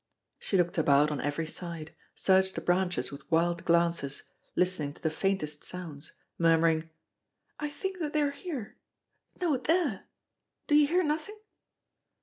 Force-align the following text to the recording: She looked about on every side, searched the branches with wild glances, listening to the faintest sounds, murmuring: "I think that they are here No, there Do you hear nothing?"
She 0.39 0.57
looked 0.57 0.79
about 0.79 1.11
on 1.11 1.21
every 1.21 1.45
side, 1.45 1.93
searched 2.15 2.55
the 2.55 2.61
branches 2.61 3.11
with 3.11 3.29
wild 3.29 3.63
glances, 3.65 4.23
listening 4.55 4.93
to 4.93 5.01
the 5.03 5.11
faintest 5.11 5.63
sounds, 5.63 6.13
murmuring: 6.39 6.89
"I 7.59 7.69
think 7.69 7.99
that 7.99 8.11
they 8.11 8.23
are 8.23 8.31
here 8.31 8.77
No, 9.39 9.57
there 9.57 10.07
Do 10.65 10.73
you 10.73 10.87
hear 10.87 11.03
nothing?" 11.03 11.37